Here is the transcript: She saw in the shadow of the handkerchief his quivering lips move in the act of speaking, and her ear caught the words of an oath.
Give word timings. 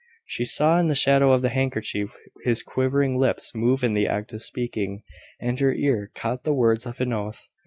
She 0.25 0.45
saw 0.45 0.79
in 0.79 0.87
the 0.87 0.95
shadow 0.95 1.31
of 1.31 1.43
the 1.43 1.49
handkerchief 1.49 2.15
his 2.43 2.63
quivering 2.63 3.19
lips 3.19 3.53
move 3.53 3.83
in 3.83 3.93
the 3.93 4.07
act 4.07 4.33
of 4.33 4.41
speaking, 4.41 5.03
and 5.39 5.59
her 5.59 5.75
ear 5.75 6.09
caught 6.15 6.43
the 6.43 6.55
words 6.55 6.87
of 6.87 6.99
an 7.01 7.13
oath. 7.13 7.49